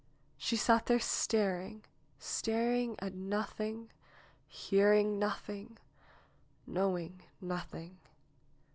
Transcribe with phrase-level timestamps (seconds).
[0.35, 1.83] She sat there staring,
[2.17, 3.91] staring at nothing,
[4.47, 5.77] hearing nothing,
[6.65, 7.97] knowing nothing.